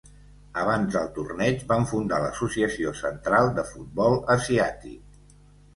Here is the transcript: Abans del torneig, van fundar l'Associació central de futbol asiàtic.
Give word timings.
Abans 0.61 0.95
del 0.95 1.11
torneig, 1.17 1.61
van 1.73 1.85
fundar 1.91 2.21
l'Associació 2.25 2.95
central 3.03 3.53
de 3.61 3.69
futbol 3.75 4.21
asiàtic. 4.39 5.35